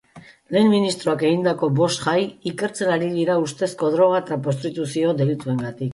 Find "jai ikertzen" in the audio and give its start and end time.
2.07-2.91